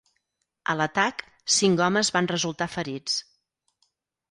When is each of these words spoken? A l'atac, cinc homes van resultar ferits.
A 0.71 0.75
l'atac, 0.79 1.21
cinc 1.57 1.85
homes 1.89 2.11
van 2.17 2.31
resultar 2.33 2.71
ferits. 2.79 3.21